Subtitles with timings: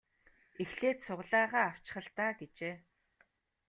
[0.61, 2.75] Эхлээд сугалаагаа авчих л даа гэжээ.